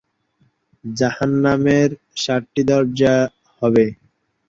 [0.83, 1.89] জাহান্নামের
[2.15, 3.15] সাতটি দরজা
[3.61, 3.85] হবে।